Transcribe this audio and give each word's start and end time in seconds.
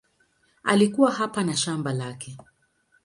Alikuwa 0.63 1.11
hapa 1.11 1.43
na 1.43 1.55
shamba 1.57 1.93
lake. 1.93 2.37